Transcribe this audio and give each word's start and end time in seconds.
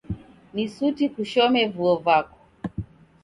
Ni 0.53 0.63
suti 0.75 1.05
kushome 1.17 1.61
vuo 1.75 1.93
vako. 2.05 2.39